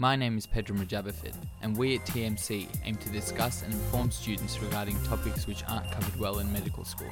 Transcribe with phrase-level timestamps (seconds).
[0.00, 4.62] My name is Pedro Mujabafid, and we at TMC aim to discuss and inform students
[4.62, 7.10] regarding topics which aren't covered well in medical school.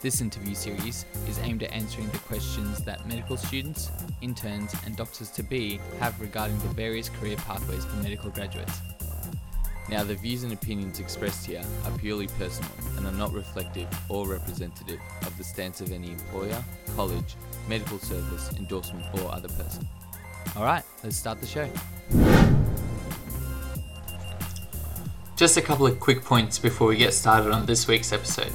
[0.00, 3.90] This interview series is aimed at answering the questions that medical students,
[4.22, 8.80] interns, and doctors to be have regarding the various career pathways for medical graduates.
[9.90, 14.26] Now, the views and opinions expressed here are purely personal and are not reflective or
[14.26, 16.64] representative of the stance of any employer,
[16.96, 17.36] college,
[17.68, 19.86] medical service, endorsement, or other person.
[20.54, 21.68] Alright, let's start the show.
[25.36, 28.52] Just a couple of quick points before we get started on this week's episode.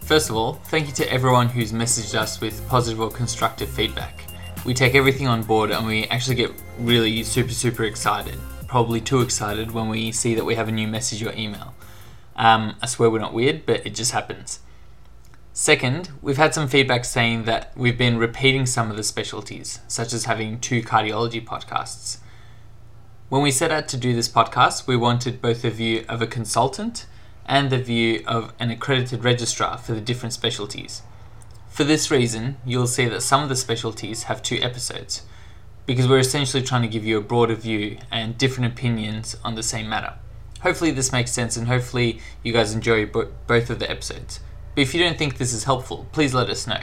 [0.00, 4.22] First of all, thank you to everyone who's messaged us with positive or constructive feedback.
[4.64, 8.38] We take everything on board and we actually get really super, super excited
[8.68, 11.74] probably too excited when we see that we have a new message or email.
[12.36, 14.60] Um, I swear we're not weird, but it just happens.
[15.60, 20.12] Second, we've had some feedback saying that we've been repeating some of the specialties, such
[20.12, 22.18] as having two cardiology podcasts.
[23.28, 26.28] When we set out to do this podcast, we wanted both the view of a
[26.28, 27.06] consultant
[27.44, 31.02] and the view of an accredited registrar for the different specialties.
[31.68, 35.22] For this reason, you'll see that some of the specialties have two episodes,
[35.86, 39.64] because we're essentially trying to give you a broader view and different opinions on the
[39.64, 40.14] same matter.
[40.60, 44.38] Hopefully, this makes sense and hopefully, you guys enjoy bo- both of the episodes.
[44.74, 46.80] But if you don't think this is helpful, please let us know.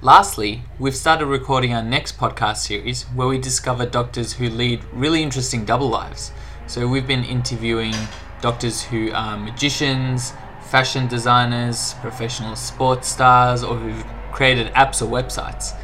[0.00, 5.22] Lastly, we've started recording our next podcast series where we discover doctors who lead really
[5.22, 6.32] interesting double lives.
[6.66, 7.94] So, we've been interviewing
[8.42, 15.74] doctors who are magicians, fashion designers, professional sports stars, or who've created apps or websites.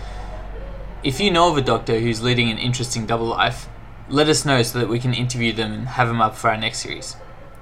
[1.03, 3.69] If you know of a doctor who's leading an interesting double life,
[4.11, 6.57] let us know so that we can interview them and have them up for our
[6.57, 7.17] next series.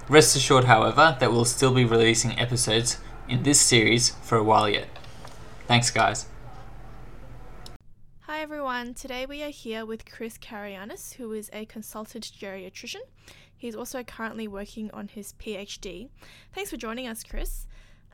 [0.08, 4.66] Rest assured, however, that we'll still be releasing episodes in this series for a while
[4.66, 4.88] yet.
[5.66, 6.24] Thanks, guys.
[8.20, 13.02] Hi everyone, today we are here with Chris Karayanis, who is a consultant geriatrician.
[13.54, 16.08] He's also currently working on his PhD.
[16.54, 17.66] Thanks for joining us, Chris.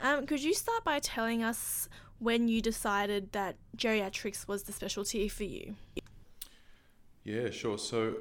[0.03, 1.89] Um, could you start by telling us
[2.19, 5.77] when you decided that geriatrics was the specialty for you?
[7.23, 7.79] Yeah, sure.
[7.79, 8.17] So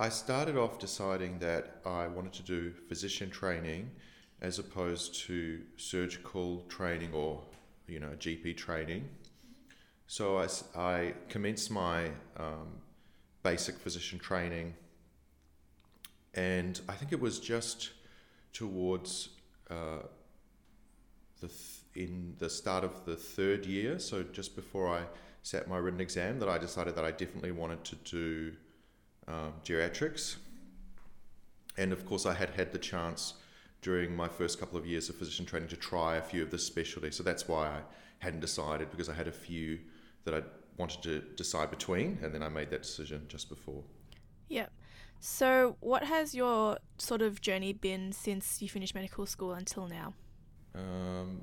[0.00, 3.90] I started off deciding that I wanted to do physician training
[4.40, 7.42] as opposed to surgical training or,
[7.88, 9.08] you know, GP training.
[10.06, 12.78] So I, I commenced my um,
[13.42, 14.74] basic physician training,
[16.34, 17.90] and I think it was just
[18.52, 19.30] towards
[19.68, 20.04] uh,
[21.40, 25.02] the th- in the start of the third year, so just before I
[25.42, 28.52] sat my written exam, that I decided that I definitely wanted to do
[29.28, 30.36] um, geriatrics.
[31.76, 33.34] And of course, I had had the chance
[33.82, 36.58] during my first couple of years of physician training to try a few of the
[36.58, 37.14] specialties.
[37.14, 37.80] So that's why I
[38.18, 39.78] hadn't decided because I had a few
[40.24, 40.42] that I
[40.76, 43.82] wanted to decide between, and then I made that decision just before.
[44.48, 44.72] Yep.
[45.20, 50.14] So, what has your sort of journey been since you finished medical school until now?
[50.74, 51.42] Um,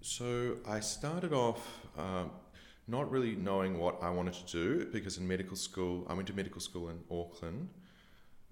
[0.00, 2.30] so I started off um,
[2.86, 6.34] not really knowing what I wanted to do because in medical school, I went to
[6.34, 7.68] medical school in Auckland,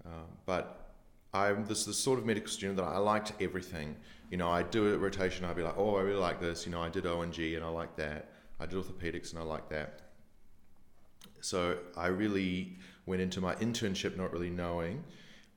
[0.05, 0.91] um, but
[1.33, 3.95] I'm this the sort of medical student that I liked everything.
[4.29, 6.65] You know, I'd do a rotation, I'd be like, oh, I really like this.
[6.65, 8.29] You know, I did O&G and I like that.
[8.59, 10.01] I did orthopedics and I like that.
[11.41, 15.03] So I really went into my internship not really knowing,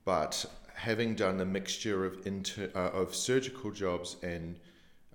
[0.03, 4.59] but having done a mixture of inter, uh, of surgical jobs and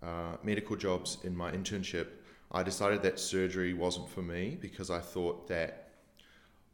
[0.03, 2.09] uh, medical jobs in my internship,
[2.52, 5.88] I decided that surgery wasn't for me because I thought that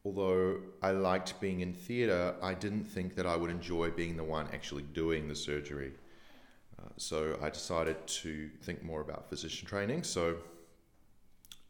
[0.04, 4.24] although I liked being in theatre, I didn't think that I would enjoy being the
[4.24, 5.92] one actually doing the surgery.
[6.78, 10.02] Uh, so I decided to think more about physician training.
[10.02, 10.36] So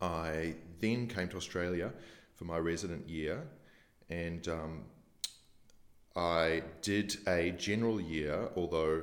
[0.00, 1.92] I then came to Australia
[2.34, 3.46] for my resident year
[4.08, 4.84] and um,
[6.16, 9.02] I did a general year, although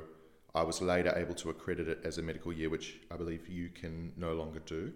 [0.56, 3.68] I was later able to accredit it as a medical year, which I believe you
[3.68, 4.90] can no longer do.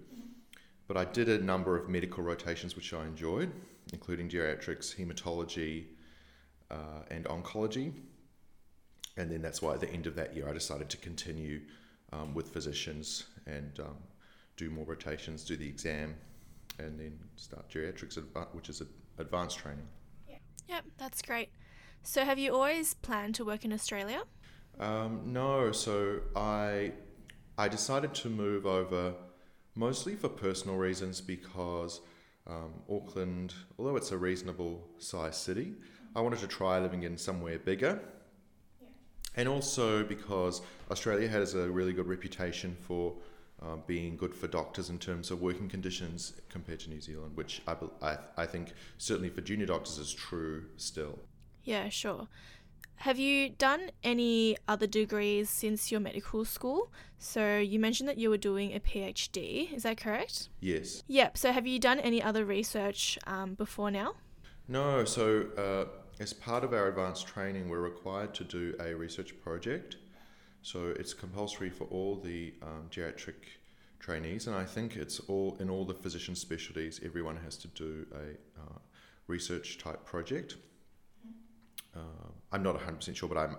[0.89, 3.53] But I did a number of medical rotations which I enjoyed,
[3.93, 5.85] including geriatrics, hematology,
[6.71, 7.93] uh, and oncology.
[9.19, 11.61] And then that's why at the end of that year I decided to continue
[12.11, 13.99] um, with physicians and um,
[14.57, 16.15] do more rotations, do the exam,
[16.79, 18.19] and then start geriatrics,
[18.53, 18.83] which is
[19.19, 19.87] advanced training.
[20.69, 21.51] Yep, that's great.
[22.03, 24.23] So, have you always planned to work in Australia?
[24.81, 26.93] Um, no, so I
[27.59, 29.15] I decided to move over
[29.75, 32.01] mostly for personal reasons because
[32.47, 35.75] um, Auckland, although it's a reasonable sized city,
[36.17, 38.01] I wanted to try living in somewhere bigger.
[39.37, 43.15] And also because Australia has a really good reputation for
[43.63, 47.63] uh, being good for doctors in terms of working conditions compared to New Zealand, which
[47.69, 51.19] I, I, I think certainly for junior doctors is true still.
[51.63, 52.27] Yeah, sure.
[53.01, 56.93] Have you done any other degrees since your medical school?
[57.19, 60.51] So you mentioned that you were doing a PhD, is that correct?
[60.61, 61.03] Yes.
[61.07, 61.39] Yep.
[61.39, 64.17] So have you done any other research um, before now?
[64.69, 65.87] No, so uh,
[66.23, 69.97] as part of our advanced training, we're required to do a research project.
[70.61, 73.61] So it's compulsory for all the um, geriatric
[73.99, 77.01] trainees, and I think it's all in all the physician specialties.
[77.03, 78.79] Everyone has to do a uh,
[79.27, 80.57] research type project.
[81.95, 83.57] Uh, I'm not 100% sure, but I'm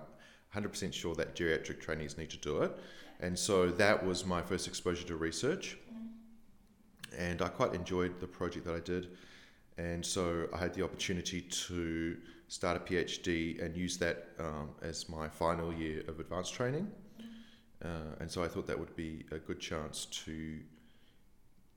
[0.55, 2.77] 100% sure that geriatric trainees need to do it.
[3.19, 5.77] And so that was my first exposure to research.
[7.17, 9.09] And I quite enjoyed the project that I did.
[9.77, 12.17] And so I had the opportunity to
[12.47, 16.91] start a PhD and use that um, as my final year of advanced training.
[17.83, 17.87] Uh,
[18.19, 20.59] and so I thought that would be a good chance to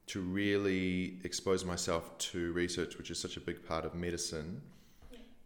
[0.07, 4.61] to really expose myself to research, which is such a big part of medicine,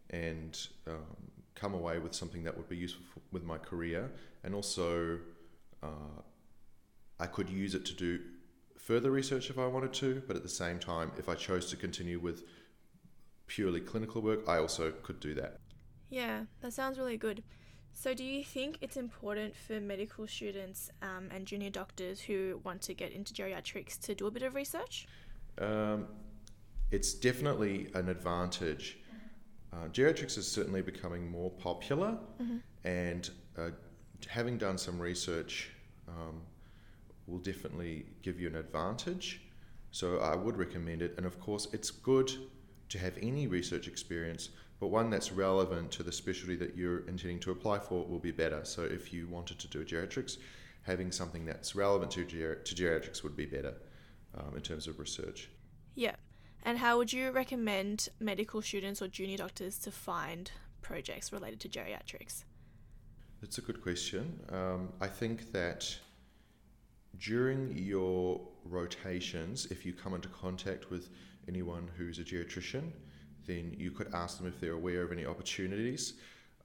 [0.09, 4.11] and um, come away with something that would be useful for, with my career,
[4.43, 5.19] and also
[5.83, 6.21] uh,
[7.19, 8.19] I could use it to do
[8.77, 11.75] further research if I wanted to, but at the same time, if I chose to
[11.75, 12.43] continue with
[13.47, 15.57] purely clinical work, I also could do that.
[16.09, 17.43] Yeah, that sounds really good.
[17.91, 22.81] So, do you think it's important for medical students um, and junior doctors who want
[22.83, 25.07] to get into geriatrics to do a bit of research?
[25.57, 26.07] Um,
[26.91, 28.99] it's definitely an advantage.
[29.71, 32.17] Uh, geriatrics is certainly becoming more popular,
[32.83, 33.69] and uh,
[34.27, 35.69] having done some research
[36.07, 36.41] um,
[37.27, 39.41] will definitely give you an advantage.
[39.91, 42.31] So I would recommend it, and of course, it's good
[42.89, 44.49] to have any research experience,
[44.79, 48.31] but one that's relevant to the specialty that you're intending to apply for will be
[48.31, 48.61] better.
[48.63, 50.37] So if you wanted to do geriatrics,
[50.83, 53.75] having something that's relevant to, ger- to geriatrics would be better
[54.37, 55.49] um, in terms of research.
[55.95, 56.15] Yeah.
[56.63, 60.51] And how would you recommend medical students or junior doctors to find
[60.81, 62.43] projects related to geriatrics?
[63.41, 64.39] That's a good question.
[64.49, 65.97] Um, I think that
[67.17, 71.09] during your rotations, if you come into contact with
[71.47, 72.91] anyone who's a geriatrician,
[73.47, 76.13] then you could ask them if they're aware of any opportunities.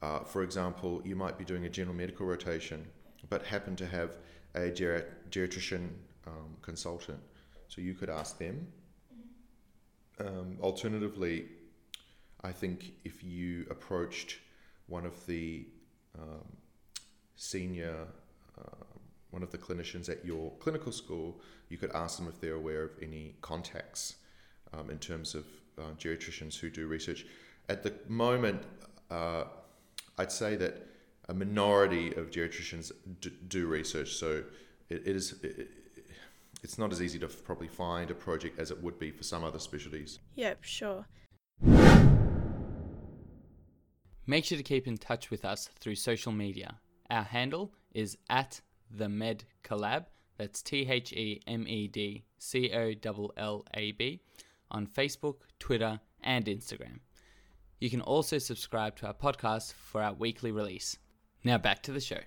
[0.02, 2.84] Uh, for example, you might be doing a general medical rotation,
[3.30, 4.16] but happen to have
[4.54, 5.88] a geri- geriatrician
[6.26, 7.20] um, consultant.
[7.68, 8.66] So you could ask them.
[10.20, 11.46] Um, alternatively,
[12.42, 14.38] I think if you approached
[14.86, 15.66] one of the
[16.18, 16.44] um,
[17.36, 18.06] senior,
[18.58, 18.84] uh,
[19.30, 22.84] one of the clinicians at your clinical school, you could ask them if they're aware
[22.84, 24.16] of any contacts
[24.72, 25.44] um, in terms of
[25.78, 27.26] uh, geriatricians who do research.
[27.68, 28.62] At the moment,
[29.10, 29.44] uh,
[30.18, 30.86] I'd say that
[31.28, 34.44] a minority of geriatricians do, do research, so
[34.90, 35.32] it, it is.
[35.42, 35.70] It,
[36.64, 39.44] it's not as easy to probably find a project as it would be for some
[39.44, 40.18] other specialties.
[40.34, 41.06] Yep, sure.
[44.26, 46.80] Make sure to keep in touch with us through social media.
[47.10, 50.06] Our handle is at the Med Collab.
[50.38, 54.22] That's T H E M E D C O L L A B
[54.70, 57.00] on Facebook, Twitter, and Instagram.
[57.78, 60.96] You can also subscribe to our podcast for our weekly release.
[61.44, 62.20] Now back to the show.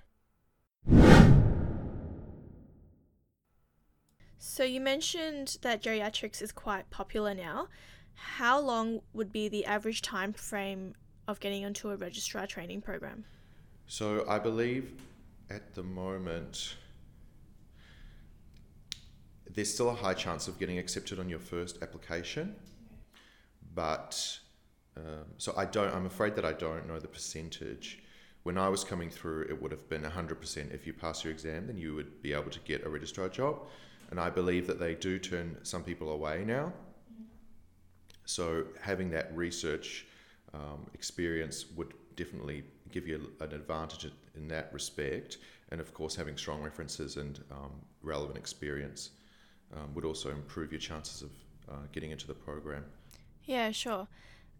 [4.39, 7.67] So you mentioned that geriatrics is quite popular now.
[8.13, 10.93] How long would be the average time frame
[11.27, 13.25] of getting onto a registrar training program?
[13.87, 14.93] So I believe
[15.49, 16.75] at the moment
[19.49, 22.55] there's still a high chance of getting accepted on your first application,
[23.73, 24.39] but
[24.97, 25.93] um, so I don't.
[25.93, 28.03] I'm afraid that I don't know the percentage.
[28.43, 30.73] When I was coming through, it would have been 100%.
[30.73, 33.67] If you pass your exam, then you would be able to get a registrar job,
[34.09, 36.73] and I believe that they do turn some people away now.
[38.25, 40.05] So having that research
[40.53, 45.37] um, experience would definitely give you an advantage in that respect.
[45.71, 47.71] And of course, having strong references and um,
[48.01, 49.11] relevant experience
[49.73, 51.31] um, would also improve your chances of
[51.69, 52.85] uh, getting into the program.
[53.43, 54.07] Yeah, sure.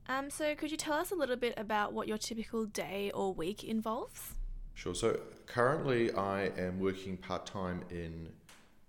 [0.10, 3.34] Um, so could you tell us a little bit about what your typical day or
[3.34, 4.36] week involves?
[4.74, 4.96] Sure.
[4.96, 8.30] So currently, I am working part time in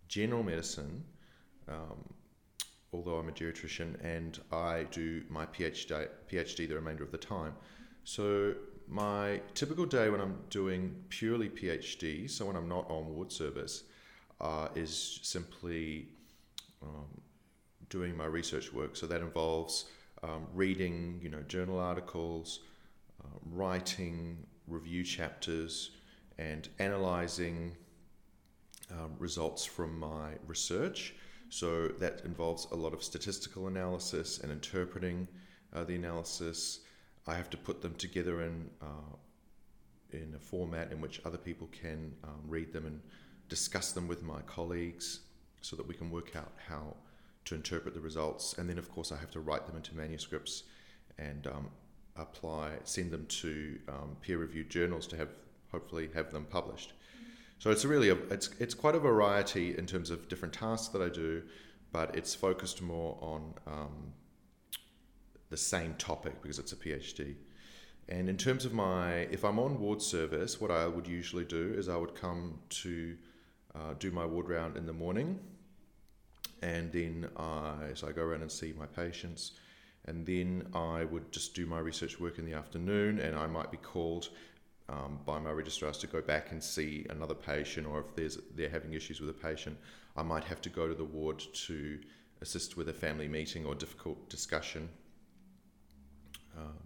[0.09, 1.05] general medicine,
[1.69, 2.03] um,
[2.93, 7.55] although I'm a geriatrician, and I do my PhD, PhD the remainder of the time.
[8.05, 8.55] So
[8.89, 13.85] my typical day when I'm doing purely PhD, so when I'm not on ward service,
[14.41, 16.09] uh, is simply
[16.83, 17.21] um,
[17.91, 18.97] doing my research work.
[18.97, 19.87] So that involves
[20.23, 22.61] um, reading, you know, journal articles,
[23.23, 25.91] uh, writing review chapters,
[26.39, 27.77] and analysing
[28.91, 31.15] um, results from my research.
[31.51, 35.29] So that involves a lot of statistical analysis and interpreting
[35.75, 36.81] uh, the analysis.
[37.27, 39.17] I have to put them together in uh,
[40.11, 43.01] in a format in which other people can um, read them and
[43.49, 45.21] discuss them with my colleagues,
[45.61, 46.97] so that we can work out how
[47.45, 48.57] to interpret the results.
[48.59, 50.65] And then, of course, I have to write them into manuscripts
[51.19, 51.69] and um,
[52.17, 55.29] apply, send them to um, peer-reviewed journals to have
[55.73, 56.93] hopefully have them published.
[57.59, 61.03] So it's really a, it's it's quite a variety in terms of different tasks that
[61.03, 61.43] I do,
[61.93, 64.13] but it's focused more on um,
[65.51, 67.35] the same topic because it's a PhD.
[68.09, 71.75] And in terms of my, if I'm on ward service, what I would usually do
[71.77, 73.17] is I would come to
[73.75, 75.39] uh, do my ward round in the morning,
[76.63, 79.53] and then I so I go around and see my patients,
[80.07, 83.71] and then I would just do my research work in the afternoon, and I might
[83.73, 84.29] be called
[84.89, 88.71] um, by my registrars to go back and see another patient, or if there's they're
[88.71, 89.77] having issues with a patient,
[90.17, 91.99] I might have to go to the ward to
[92.41, 94.89] assist with a family meeting or difficult discussion.
[96.57, 96.79] Um,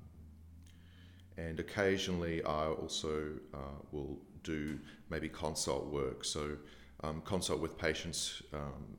[1.37, 4.79] and occasionally, I also uh, will do
[5.09, 6.25] maybe consult work.
[6.25, 6.57] So,
[7.05, 8.97] um, consult with patients um,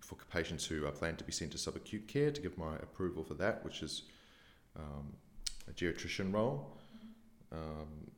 [0.00, 3.24] for patients who are planned to be sent to subacute care to give my approval
[3.24, 4.02] for that, which is
[4.76, 5.12] um,
[5.68, 6.76] a geriatrician role.
[7.52, 8.10] Um,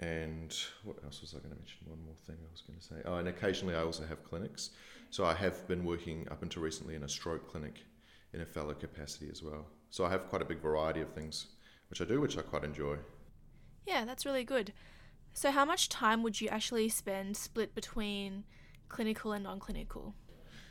[0.00, 1.78] and what else was I going to mention?
[1.84, 2.96] One more thing I was going to say.
[3.04, 4.70] Oh, and occasionally I also have clinics.
[5.10, 7.80] So I have been working up until recently in a stroke clinic
[8.32, 9.66] in a fellow capacity as well.
[9.90, 11.48] So I have quite a big variety of things
[11.90, 12.96] which I do, which I quite enjoy.
[13.86, 14.72] Yeah, that's really good.
[15.32, 18.44] So, how much time would you actually spend split between
[18.88, 20.14] clinical and non clinical?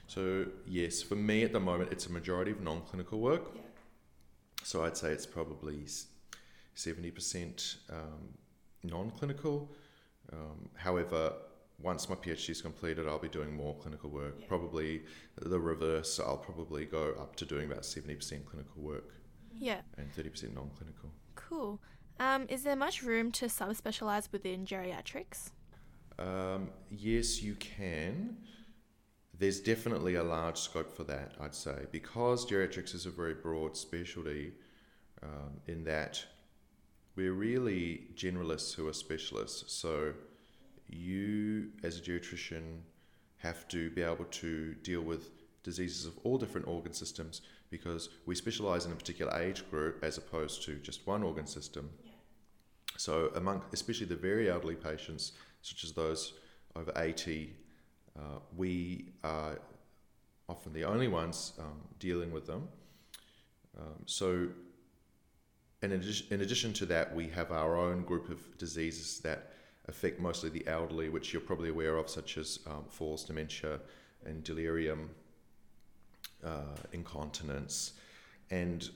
[0.07, 3.51] So, yes, for me at the moment, it's a majority of non clinical work.
[3.55, 3.61] Yeah.
[4.63, 5.85] So, I'd say it's probably
[6.75, 8.37] 70% um,
[8.83, 9.71] non clinical.
[10.31, 11.33] Um, however,
[11.81, 14.35] once my PhD is completed, I'll be doing more clinical work.
[14.39, 14.47] Yeah.
[14.47, 15.03] Probably
[15.41, 19.13] the reverse, I'll probably go up to doing about 70% clinical work.
[19.57, 19.81] Yeah.
[19.97, 21.11] And 30% non clinical.
[21.35, 21.79] Cool.
[22.19, 25.51] Um, is there much room to subspecialize within geriatrics?
[26.17, 28.37] Um, yes, you can.
[29.37, 33.77] There's definitely a large scope for that, I'd say, because geriatrics is a very broad
[33.77, 34.51] specialty
[35.23, 36.25] um, in that
[37.19, 39.73] we're really generalists who are specialists.
[39.73, 40.13] So
[40.87, 42.79] you, as a geriatrician,
[43.39, 45.29] have to be able to deal with
[45.61, 50.17] diseases of all different organ systems because we specialize in a particular age group as
[50.17, 51.89] opposed to just one organ system.
[52.05, 52.11] Yeah.
[52.95, 56.35] So, among especially the very elderly patients, such as those
[56.77, 57.53] over 80,
[58.17, 58.21] uh,
[58.55, 59.59] we are
[60.47, 62.69] often the only ones um, dealing with them.
[63.77, 64.47] Um, so,
[65.81, 69.53] addition, in addition to that, we have our own group of diseases that
[69.87, 73.79] affect mostly the elderly, which you're probably aware of, such as um, falls dementia
[74.25, 75.09] and delirium
[76.45, 77.93] uh, incontinence.
[78.51, 78.89] And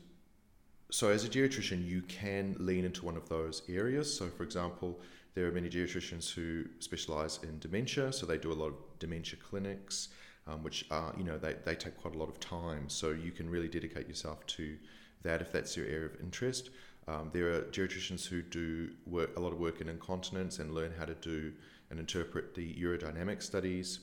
[0.91, 4.15] so, as a geriatrician, you can lean into one of those areas.
[4.15, 4.99] So, for example,
[5.33, 9.39] there are many geriatricians who specialize in dementia, so they do a lot of dementia
[9.39, 10.09] clinics,
[10.47, 12.89] um, which are, you know, they, they take quite a lot of time.
[12.89, 14.77] So, you can really dedicate yourself to
[15.23, 16.69] that if that's your area of interest.
[17.07, 20.93] Um, there are geriatricians who do work a lot of work in incontinence and learn
[20.97, 21.51] how to do
[21.89, 23.99] and interpret the urodynamic studies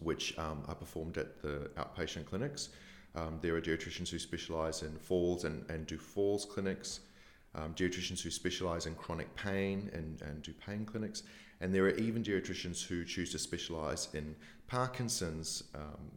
[0.00, 2.68] which um, are performed at the outpatient clinics.
[3.16, 7.00] Um, there are geriatricians who specialise in falls and, and do falls clinics,
[7.54, 11.24] um, geriatricians who specialise in chronic pain and, and do pain clinics,
[11.60, 14.36] and there are even geriatricians who choose to specialise in
[14.68, 16.12] Parkinson's, um,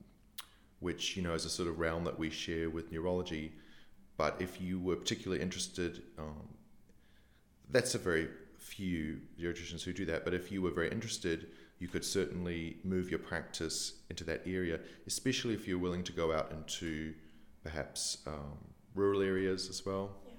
[0.81, 3.53] which you know is a sort of realm that we share with neurology.
[4.17, 6.49] But if you were particularly interested, um,
[7.69, 10.25] that's a very few geriatricians who do that.
[10.25, 11.47] But if you were very interested
[11.81, 16.31] you could certainly move your practice into that area, especially if you're willing to go
[16.31, 17.11] out into
[17.63, 18.55] perhaps um,
[18.93, 20.33] rural areas as well, yeah.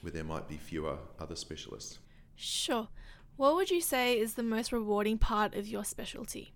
[0.00, 2.00] where there might be fewer other specialists.
[2.34, 2.88] Sure.
[3.36, 6.52] What would you say is the most rewarding part of your specialty?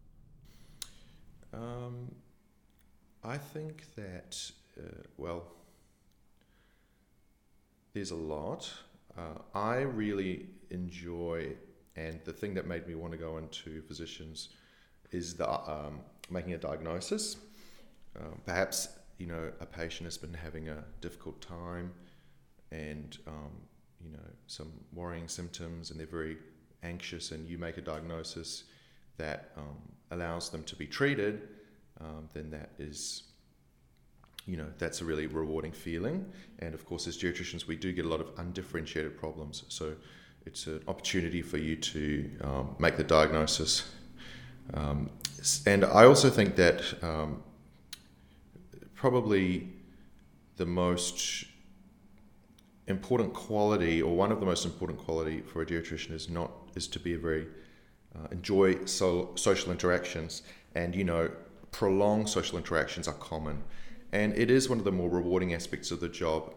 [1.55, 2.17] Um,
[3.25, 5.45] I think that, uh, well,
[7.93, 8.73] there's a lot.
[9.17, 11.57] Uh, I really enjoy
[11.99, 14.51] and the thing that made me want to go into physicians
[15.11, 17.37] is the um, making a diagnosis.
[18.19, 21.93] Um, perhaps you know a patient has been having a difficult time,
[22.71, 23.51] and um,
[24.01, 26.37] you know some worrying symptoms, and they're very
[26.85, 28.65] anxious, and you make a diagnosis
[29.17, 29.79] that um,
[30.13, 31.49] allows them to be treated.
[32.01, 33.25] Um, then that is
[34.47, 36.25] you know that's a really rewarding feeling.
[36.61, 39.65] And of course as geriatricians we do get a lot of undifferentiated problems.
[39.69, 39.95] So
[40.47, 43.91] it's an opportunity for you to um, make the diagnosis.
[44.75, 45.11] Um,
[45.67, 47.43] and I also think that um,
[48.95, 49.69] probably
[50.57, 51.45] the most
[52.87, 56.89] important quality, or one of the most important quality for a geriatrician, is not is
[56.89, 57.47] to be a very
[58.17, 60.43] uh, enjoy so, social interactions,
[60.75, 61.31] and you know,
[61.71, 63.63] prolonged social interactions are common,
[64.13, 66.55] and it is one of the more rewarding aspects of the job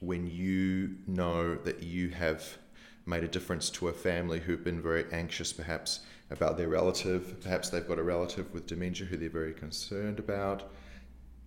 [0.00, 2.58] when you know that you have
[3.06, 7.40] made a difference to a family who've been very anxious, perhaps about their relative.
[7.40, 10.70] Perhaps they've got a relative with dementia who they're very concerned about.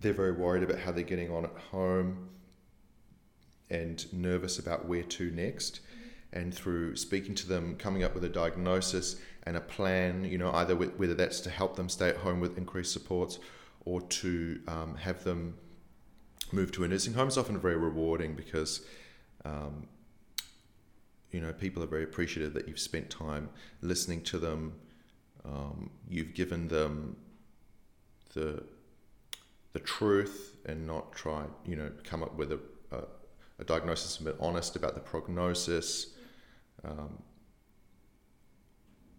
[0.00, 2.28] They're very worried about how they're getting on at home
[3.70, 5.80] and nervous about where to next.
[6.32, 9.16] And through speaking to them, coming up with a diagnosis
[9.48, 12.38] and a plan, you know, either with, whether that's to help them stay at home
[12.38, 13.38] with increased supports
[13.86, 15.56] or to um, have them
[16.52, 18.82] move to a nursing home is often very rewarding because
[19.46, 19.86] um,
[21.30, 23.48] you know people are very appreciative that you've spent time
[23.80, 24.74] listening to them
[25.46, 27.16] um, you've given them
[28.34, 28.62] the
[29.72, 32.60] the truth and not try, you know come up with a,
[32.92, 33.04] a,
[33.60, 36.14] a diagnosis and been honest about the prognosis.
[36.84, 37.22] Um,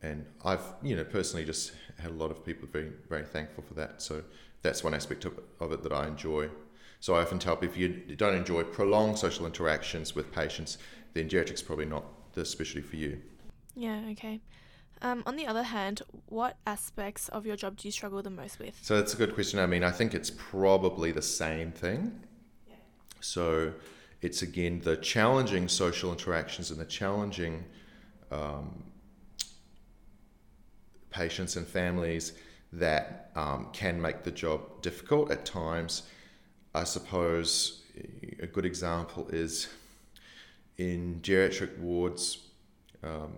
[0.01, 3.73] and I've you know personally just had a lot of people very very thankful for
[3.75, 4.23] that so
[4.61, 6.49] that's one aspect of, of it that I enjoy
[6.99, 10.77] so I often tell people if you don't enjoy prolonged social interactions with patients
[11.13, 12.03] then geriatrics probably not
[12.33, 13.21] the specialty for you.
[13.75, 14.41] Yeah, okay.
[15.01, 18.59] Um, on the other hand, what aspects of your job do you struggle the most
[18.59, 18.77] with?
[18.81, 19.59] So that's a good question.
[19.59, 22.19] I mean, I think it's probably the same thing.
[22.67, 22.75] Yeah.
[23.21, 23.73] So
[24.21, 27.63] it's again the challenging social interactions and the challenging
[28.29, 28.83] um,
[31.09, 32.33] patients and families
[32.73, 36.03] that um, can make the job difficult at times.
[36.75, 37.81] I suppose
[38.39, 39.67] a good example is
[40.77, 42.37] in geriatric wards,
[43.03, 43.33] um,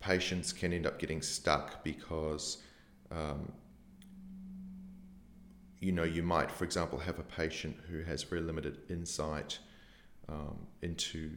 [0.00, 2.58] patients can end up getting stuck because,
[3.10, 3.52] um,
[5.80, 9.58] you know, you might, for example, have a patient who has very limited insight
[10.28, 11.30] um, into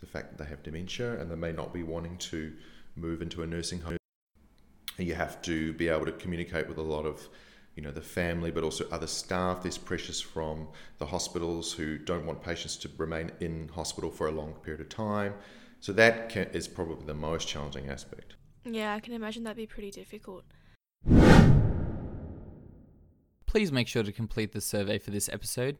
[0.00, 2.52] the fact that they have dementia and they may not be wanting to
[2.96, 3.96] move into a nursing home.
[4.98, 7.28] You have to be able to communicate with a lot of
[7.74, 9.62] you know the family but also other staff.
[9.62, 14.30] There's pressures from the hospitals who don't want patients to remain in hospital for a
[14.30, 15.34] long period of time.
[15.80, 18.36] So that can, is probably the most challenging aspect.
[18.64, 20.44] Yeah i can imagine that'd be pretty difficult.
[23.46, 25.78] Please make sure to complete the survey for this episode.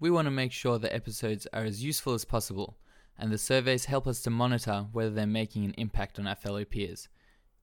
[0.00, 2.78] We want to make sure the episodes are as useful as possible
[3.18, 6.64] and the surveys help us to monitor whether they're making an impact on our fellow
[6.64, 7.08] peers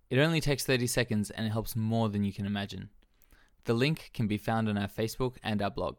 [0.09, 2.89] it only takes 30 seconds and it helps more than you can imagine
[3.65, 5.97] the link can be found on our Facebook and our blog.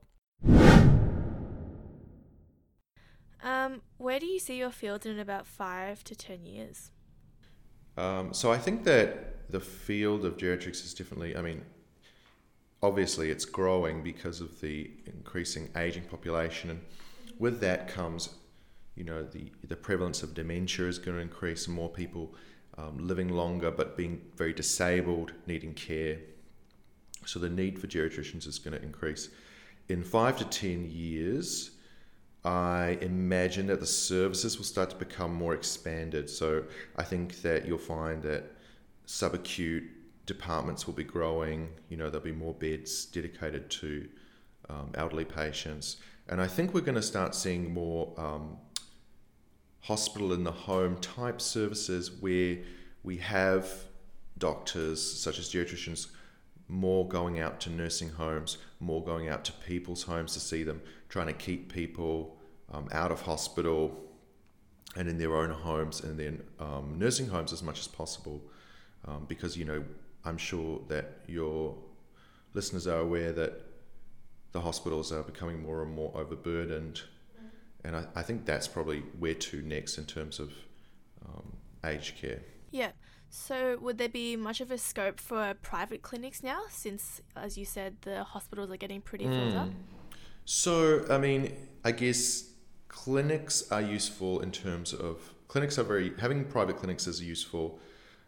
[3.42, 6.90] Um, where do you see your field in about five to ten years?
[7.96, 11.62] Um, so I think that the field of geriatrics is definitely, I mean,
[12.82, 16.80] obviously it's growing because of the increasing aging population, and
[17.38, 18.30] with that comes,
[18.94, 22.34] you know, the the prevalence of dementia is going to increase, and more people
[22.78, 26.18] um, living longer but being very disabled, needing care.
[27.26, 29.28] So the need for geriatricians is going to increase.
[29.88, 31.72] In five to 10 years,
[32.44, 36.30] I imagine that the services will start to become more expanded.
[36.30, 36.64] So
[36.96, 38.44] I think that you'll find that
[39.06, 39.88] subacute
[40.26, 41.68] departments will be growing.
[41.88, 44.08] You know, there'll be more beds dedicated to
[44.68, 45.96] um, elderly patients.
[46.28, 48.56] And I think we're going to start seeing more um,
[49.82, 52.58] hospital in the home type services where
[53.02, 53.68] we have
[54.38, 56.08] doctors, such as geriatricians,
[56.68, 60.80] more going out to nursing homes, more going out to people's homes to see them,
[61.08, 62.36] trying to keep people
[62.72, 63.98] um, out of hospital
[64.96, 68.42] and in their own homes and then um, nursing homes as much as possible.
[69.06, 69.84] Um, because, you know,
[70.24, 71.76] I'm sure that your
[72.54, 73.62] listeners are aware that
[74.52, 77.02] the hospitals are becoming more and more overburdened.
[77.84, 80.52] And I, I think that's probably where to next in terms of
[81.24, 82.40] um, aged care.
[82.70, 82.90] Yeah.
[83.32, 87.64] So, would there be much of a scope for private clinics now, since, as you
[87.64, 89.68] said, the hospitals are getting pretty filled up?
[89.68, 89.74] Hmm.
[90.44, 92.50] So, I mean, I guess
[92.88, 97.78] clinics are useful in terms of clinics are very having private clinics is useful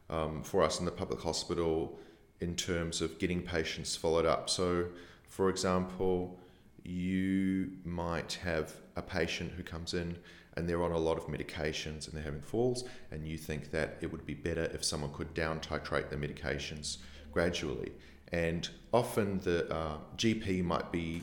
[0.08, 1.98] um, for us in the public hospital
[2.40, 4.48] in terms of getting patients followed up.
[4.48, 4.86] So,
[5.28, 6.38] for example,
[6.84, 10.16] you might have a patient who comes in
[10.56, 13.96] and they're on a lot of medications and they're having falls, and you think that
[14.00, 16.98] it would be better if someone could down titrate the medications
[17.32, 17.92] gradually.
[18.32, 21.22] And often the uh, GP might be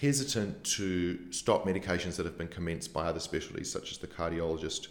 [0.00, 4.88] hesitant to stop medications that have been commenced by other specialties, such as the cardiologist.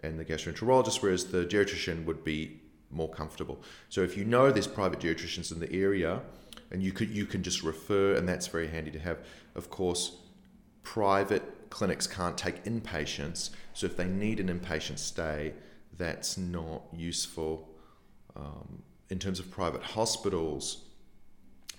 [0.00, 3.62] and the gastroenterologist, whereas the geriatrician would be more comfortable.
[3.88, 6.20] So if you know there's private geriatricians in the area,
[6.70, 9.18] and you could you can just refer, and that's very handy to have.
[9.54, 10.18] Of course,
[10.82, 15.54] private clinics can't take inpatients, so if they need an inpatient stay,
[15.96, 17.68] that's not useful.
[18.36, 20.84] Um, in terms of private hospitals,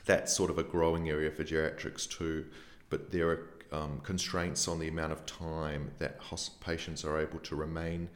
[0.06, 2.46] that's sort of a growing area for geriatrics too,
[2.90, 6.20] but there are um, constraints on the amount of time that
[6.62, 8.10] patients are able to remain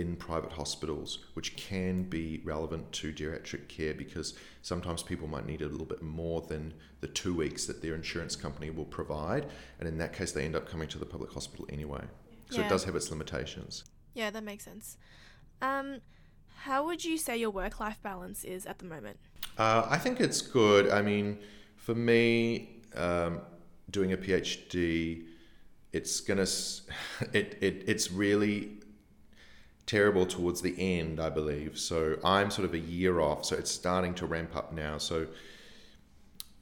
[0.00, 4.32] in private hospitals, which can be relevant to geriatric care because
[4.62, 8.34] sometimes people might need a little bit more than the two weeks that their insurance
[8.34, 9.46] company will provide.
[9.78, 12.02] And in that case, they end up coming to the public hospital anyway.
[12.48, 12.66] So yeah.
[12.66, 13.84] it does have its limitations.
[14.14, 14.96] Yeah, that makes sense.
[15.60, 16.00] Um,
[16.62, 19.18] how would you say your work life balance is at the moment?
[19.58, 20.88] Uh, I think it's good.
[20.88, 21.38] I mean,
[21.76, 23.42] for me, um,
[23.90, 25.26] doing a PhD,
[25.92, 26.42] it's gonna
[27.32, 28.80] it, it it's really
[29.86, 31.78] terrible towards the end, I believe.
[31.78, 33.44] So I'm sort of a year off.
[33.44, 34.98] So it's starting to ramp up now.
[34.98, 35.26] So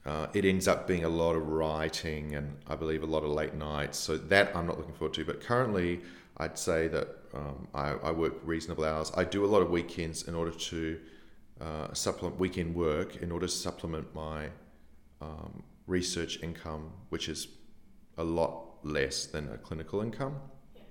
[0.05, 3.29] uh, it ends up being a lot of writing and I believe a lot of
[3.29, 3.97] late nights.
[3.99, 5.25] So that I'm not looking forward to.
[5.25, 6.01] But currently,
[6.37, 9.11] I'd say that um, I, I, work reasonable hours.
[9.15, 10.99] I do a lot of weekends in order to
[11.61, 14.47] uh, supplement weekend work in order to supplement my
[15.21, 17.49] um, research income, which is
[18.17, 20.37] a lot less than a clinical income.
[20.73, 20.81] Yeah.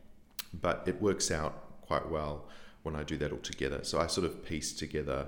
[0.52, 2.44] But it works out quite well
[2.82, 3.80] when I do that all together.
[3.82, 5.26] So I sort of piece together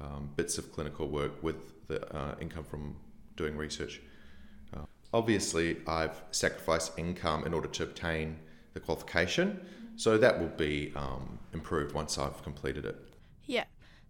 [0.00, 1.56] um, bits of clinical work with
[1.88, 2.96] the uh, income from
[3.36, 4.00] doing research.
[4.74, 8.38] Uh, obviously, I've sacrificed income in order to obtain
[8.74, 9.60] the qualification,
[9.96, 12.96] so that will be um, improved once I've completed it.
[13.46, 13.64] Yeah.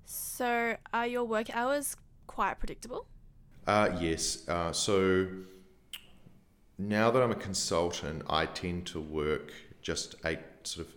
[0.05, 3.07] So are your work hours quite predictable?
[3.67, 4.47] Uh, yes.
[4.49, 5.29] Uh, so
[6.79, 10.95] now that I'm a consultant, I tend to work just eight sort of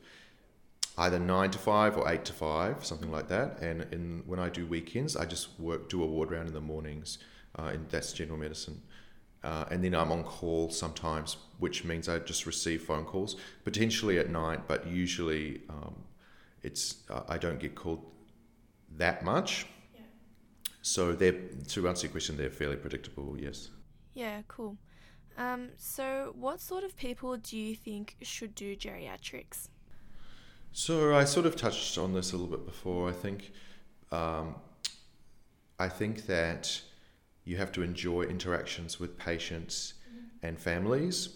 [0.98, 3.60] either nine to five or eight to five, something like that.
[3.62, 6.62] And in, when I do weekends, I just work do a ward round in the
[6.62, 7.20] mornings,
[7.58, 8.82] uh, and that's general medicine.
[9.44, 14.18] Uh, and then I'm on call sometimes, which means I just receive phone calls, potentially
[14.18, 15.96] at night, but usually um,
[16.64, 18.04] it's uh, I don't get called
[18.98, 19.68] that much.
[19.94, 20.02] Yeah.
[20.82, 23.38] So they're to answer your question, they're fairly predictable.
[23.40, 23.70] Yes.
[24.16, 24.42] Yeah.
[24.48, 24.78] Cool.
[25.38, 29.70] Um, so, what sort of people do you think should do geriatrics?
[30.80, 33.10] So I sort of touched on this a little bit before.
[33.10, 33.52] I think,
[34.12, 34.54] um,
[35.80, 36.80] I think that
[37.46, 39.96] you have to enjoy interactions with patients
[40.44, 41.30] and families.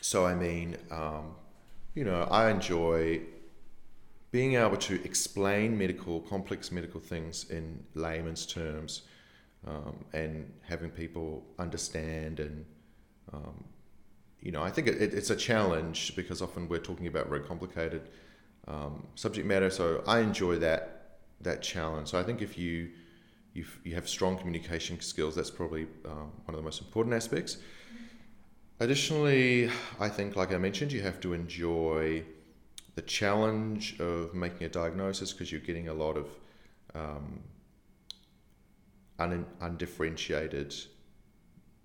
[0.00, 1.34] So I mean, um,
[1.94, 3.20] you know, I enjoy
[4.30, 9.02] being able to explain medical, complex medical things in layman's terms,
[9.66, 12.64] um, and having people understand and
[13.34, 13.62] um,
[14.42, 17.40] you know, I think it, it, it's a challenge because often we're talking about very
[17.40, 18.08] complicated
[18.66, 19.70] um, subject matter.
[19.70, 20.98] So I enjoy that
[21.40, 22.08] that challenge.
[22.08, 22.90] So I think if you
[23.54, 27.58] you you have strong communication skills, that's probably um, one of the most important aspects.
[28.80, 32.24] Additionally, I think, like I mentioned, you have to enjoy
[32.96, 36.26] the challenge of making a diagnosis because you're getting a lot of
[36.94, 37.40] um,
[39.20, 40.74] un- undifferentiated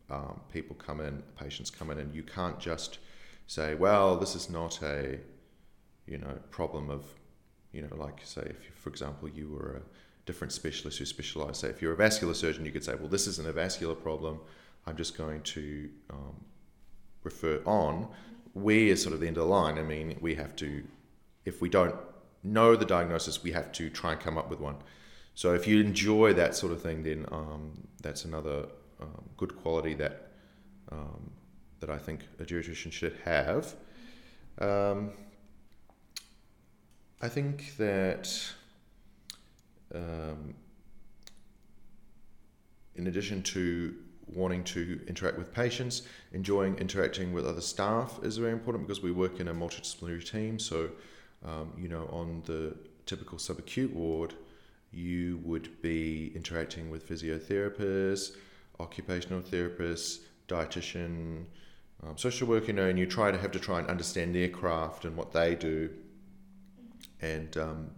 [0.10, 3.00] um, people come in, patients come in, and you can't just
[3.48, 5.20] say, well, this is not a,
[6.06, 7.06] you know, problem of,
[7.72, 9.82] you know, like say, if you, for example, you were a
[10.26, 13.28] different specialist who specialised, say, if you're a vascular surgeon, you could say, well, this
[13.28, 14.40] isn't a vascular problem.
[14.86, 16.36] I'm just going to um,
[17.24, 18.08] refer on.
[18.54, 19.78] We're sort of the end of the line.
[19.78, 20.84] I mean, we have to,
[21.46, 21.96] if we don't
[22.44, 24.78] know the diagnosis, we have to try and come up with one.
[25.36, 28.68] So if you enjoy that sort of thing, then um, that's another
[29.02, 30.32] um, good quality that
[30.92, 31.32] um,
[31.80, 33.76] that I think a geriatrician should have.
[34.60, 35.12] Um,
[37.22, 38.30] I think that
[39.94, 40.54] um,
[42.96, 43.96] in addition to
[44.34, 49.12] wanting to interact with patients, enjoying interacting with other staff is very important because we
[49.12, 50.60] work in a multidisciplinary team.
[50.60, 50.90] So,
[51.46, 54.34] um, you know, on the typical subacute ward,
[54.92, 58.36] you would be interacting with physiotherapists,
[58.80, 61.46] occupational therapist, dietitian,
[62.04, 64.50] um, social worker, you know, and you try to have to try and understand their
[64.50, 65.90] craft and what they do.
[67.22, 67.92] And, um,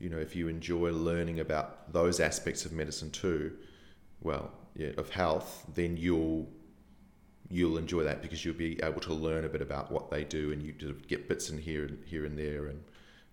[0.00, 3.52] you know, if you enjoy learning about those aspects of medicine too,
[4.20, 6.48] well, yeah, of health, then you'll
[7.50, 10.50] you'll enjoy that because you'll be able to learn a bit about what they do
[10.50, 10.72] and you
[11.06, 12.82] get bits in here and here and there and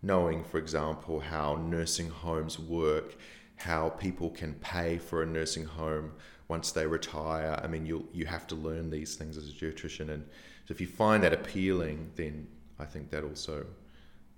[0.02, 3.16] knowing, for example, how nursing homes work,
[3.62, 6.14] how people can pay for a nursing home,
[6.52, 7.58] once they retire.
[7.64, 10.24] I mean, you you have to learn these things as a geriatrician, and
[10.66, 12.48] so if you find that appealing, then
[12.78, 13.66] I think that also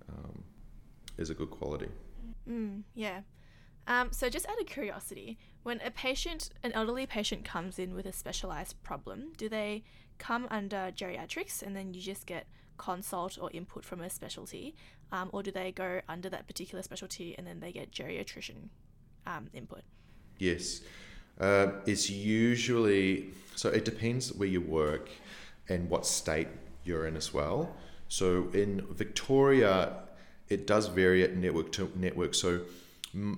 [0.08, 0.44] um,
[1.18, 1.88] is a good quality.
[2.48, 3.22] Mm, yeah.
[3.86, 8.06] Um, so, just out of curiosity, when a patient, an elderly patient, comes in with
[8.06, 9.82] a specialized problem, do they
[10.18, 12.46] come under geriatrics and then you just get
[12.78, 14.74] consult or input from a specialty,
[15.12, 18.68] um, or do they go under that particular specialty and then they get geriatrician
[19.26, 19.82] um, input?
[20.38, 20.80] Yes.
[21.40, 25.08] Uh, it's usually, so it depends where you work
[25.68, 26.48] and what state
[26.84, 27.74] you're in as well.
[28.08, 29.94] So in Victoria,
[30.48, 32.34] it does vary at network to network.
[32.34, 32.60] So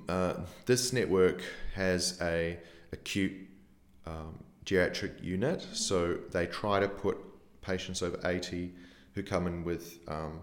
[0.08, 0.34] uh,
[0.66, 1.42] this network
[1.74, 2.58] has a
[2.92, 3.32] acute
[4.06, 7.18] um, geriatric unit, so they try to put
[7.62, 8.72] patients over 80
[9.14, 10.40] who come in with um,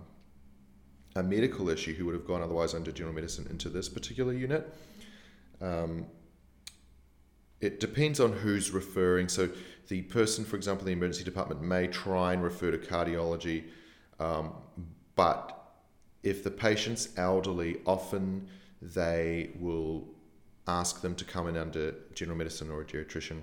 [1.15, 4.73] a medical issue who would have gone otherwise under general medicine into this particular unit.
[5.61, 6.05] Um,
[7.61, 9.29] it depends on who's referring.
[9.29, 9.49] So
[9.87, 13.63] the person, for example, in the emergency department may try and refer to cardiology,
[14.19, 14.53] um,
[15.15, 15.59] but
[16.23, 18.47] if the patient's elderly, often
[18.81, 20.07] they will
[20.67, 23.41] ask them to come in under general medicine or a geriatrician,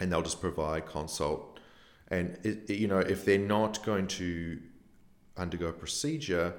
[0.00, 1.60] and they'll just provide consult.
[2.08, 4.58] And it, you know, if they're not going to
[5.36, 6.54] undergo a procedure,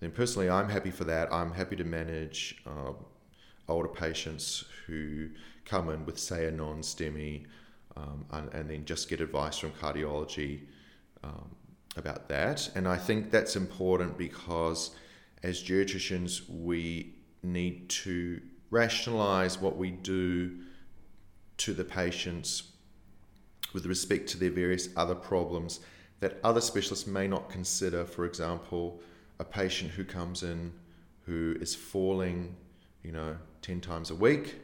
[0.00, 1.32] then personally, I'm happy for that.
[1.32, 2.96] I'm happy to manage um,
[3.72, 5.28] older patients who
[5.64, 7.44] come in with, say, a non-STEMI,
[7.96, 10.60] um, and, and, then just get advice from cardiology
[11.22, 11.50] um,
[11.96, 12.70] about that.
[12.74, 14.92] And I think that's important because
[15.42, 20.58] as geriatricians, we need to rationalize what we do
[21.58, 22.62] to the patients
[23.74, 25.80] with respect to their various other problems
[26.20, 28.04] that other specialists may not consider.
[28.04, 29.00] For example,
[29.38, 30.72] a patient who comes in
[31.26, 32.54] who is falling,
[33.02, 34.56] you know, 10 times a week,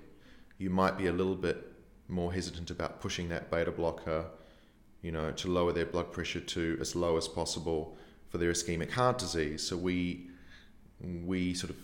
[0.58, 1.72] you might be a little bit
[2.08, 4.26] more hesitant about pushing that beta blocker,
[5.02, 7.96] you know, to lower their blood pressure to as low as possible
[8.28, 9.62] for their ischemic heart disease.
[9.62, 10.30] So we
[11.00, 11.76] we sort of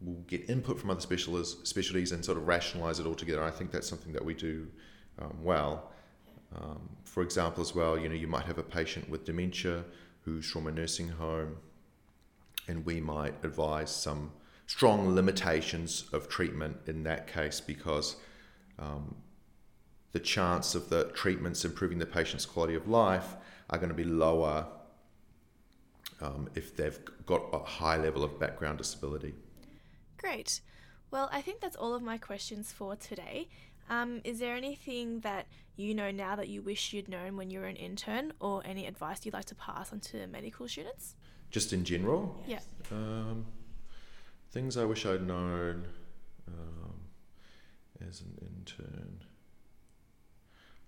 [0.00, 3.42] will get input from other specialists, specialties and sort of rationalize it all together.
[3.42, 4.68] I think that's something that we do
[5.18, 5.90] um, well.
[6.54, 9.84] Um, for example, as well, you know, you might have a patient with dementia
[10.24, 11.56] who's from a nursing home,
[12.68, 14.30] and we might advise some
[14.66, 18.16] strong limitations of treatment in that case because
[18.78, 19.16] um,
[20.12, 23.36] the chance of the treatments improving the patient's quality of life
[23.70, 24.66] are going to be lower
[26.20, 29.34] um, if they've got a high level of background disability.
[30.16, 30.60] Great.
[31.10, 33.48] Well, I think that's all of my questions for today.
[33.90, 35.46] Um, is there anything that
[35.76, 38.86] you know now that you wish you'd known when you were an intern, or any
[38.86, 41.16] advice you'd like to pass on to medical students?
[41.50, 42.42] Just in general?
[42.46, 42.60] Yeah.
[42.90, 43.44] Um,
[44.54, 45.84] things I wish I'd known
[46.46, 46.94] um,
[48.08, 49.18] as an intern.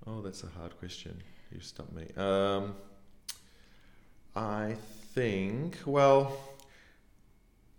[0.07, 1.20] Oh, that's a hard question.
[1.50, 2.07] You stumped me.
[2.16, 2.76] Um,
[4.37, 4.76] I
[5.14, 6.38] think, well,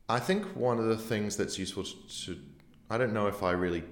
[0.09, 1.95] I think one of the things that's useful to,
[2.25, 2.37] to,
[2.89, 3.85] I don't know if I really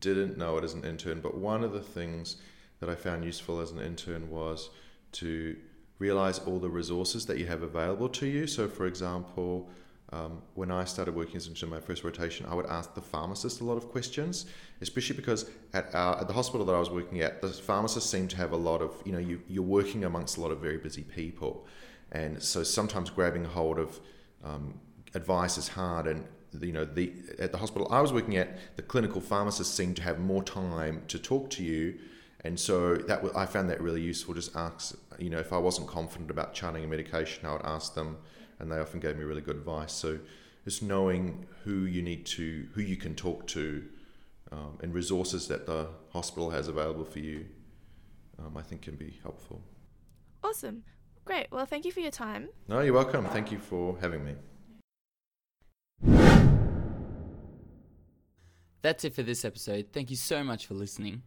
[0.00, 2.36] didn't know it as an intern, but one of the things
[2.80, 4.70] that I found useful as an intern was
[5.12, 5.56] to
[5.98, 8.46] realize all the resources that you have available to you.
[8.46, 9.68] So, for example,
[10.14, 13.60] um, when I started working as in my first rotation, I would ask the pharmacist
[13.60, 14.46] a lot of questions,
[14.80, 18.28] especially because at, our, at the hospital that I was working at, the pharmacists seem
[18.28, 20.78] to have a lot of, you know, you, you're working amongst a lot of very
[20.78, 21.66] busy people.
[22.12, 23.98] And so sometimes grabbing a hold of
[24.44, 24.74] um,
[25.14, 26.06] advice is hard.
[26.06, 26.24] And,
[26.60, 30.02] you know, the, at the hospital I was working at, the clinical pharmacists seemed to
[30.02, 31.98] have more time to talk to you.
[32.42, 34.34] And so that I found that really useful.
[34.34, 37.94] Just ask, you know, if I wasn't confident about charting a medication, I would ask
[37.94, 38.18] them
[38.58, 39.92] and they often gave me really good advice.
[39.92, 40.18] So
[40.64, 43.84] just knowing who you need to, who you can talk to,
[44.52, 47.46] um, and resources that the hospital has available for you,
[48.38, 49.62] um, I think can be helpful.
[50.42, 50.84] Awesome.
[51.24, 51.46] Great.
[51.50, 52.48] Well, thank you for your time.
[52.68, 53.24] No, you're welcome.
[53.26, 54.34] Thank you for having me.
[58.82, 59.86] That's it for this episode.
[59.92, 61.22] Thank you so much for listening.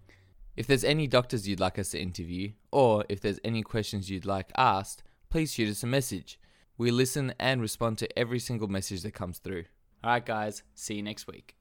[0.56, 4.26] If there's any doctors you'd like us to interview, or if there's any questions you'd
[4.26, 6.40] like asked, please shoot us a message.
[6.80, 9.66] We listen and respond to every single message that comes through.
[10.04, 11.57] Alright, guys, see you next week.